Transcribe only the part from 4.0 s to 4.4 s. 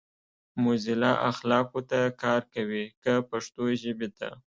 ته؟